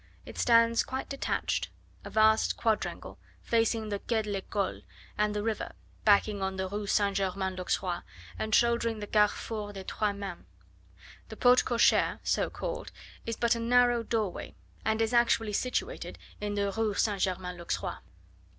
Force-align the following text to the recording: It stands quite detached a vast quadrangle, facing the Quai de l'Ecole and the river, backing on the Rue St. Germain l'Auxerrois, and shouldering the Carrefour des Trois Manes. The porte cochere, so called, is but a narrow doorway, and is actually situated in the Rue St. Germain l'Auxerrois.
It 0.25 0.39
stands 0.39 0.81
quite 0.81 1.09
detached 1.09 1.69
a 2.03 2.09
vast 2.09 2.57
quadrangle, 2.57 3.19
facing 3.43 3.89
the 3.89 3.99
Quai 3.99 4.23
de 4.23 4.31
l'Ecole 4.31 4.81
and 5.15 5.35
the 5.35 5.43
river, 5.43 5.73
backing 6.05 6.41
on 6.41 6.55
the 6.55 6.67
Rue 6.67 6.87
St. 6.87 7.15
Germain 7.15 7.55
l'Auxerrois, 7.55 8.01
and 8.39 8.55
shouldering 8.55 8.97
the 8.99 9.05
Carrefour 9.05 9.73
des 9.73 9.83
Trois 9.83 10.11
Manes. 10.11 10.45
The 11.29 11.37
porte 11.37 11.65
cochere, 11.65 12.19
so 12.23 12.49
called, 12.49 12.91
is 13.27 13.35
but 13.37 13.53
a 13.53 13.59
narrow 13.59 14.01
doorway, 14.01 14.55
and 14.83 15.03
is 15.03 15.13
actually 15.13 15.53
situated 15.53 16.17
in 16.39 16.55
the 16.55 16.71
Rue 16.75 16.95
St. 16.95 17.21
Germain 17.21 17.55
l'Auxerrois. 17.57 17.99